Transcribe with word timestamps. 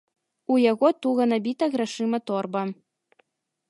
У 0.53 0.57
яго 0.71 0.87
туга 1.05 1.23
набіта 1.35 1.71
грашыма 1.77 2.17
торба. 2.31 2.61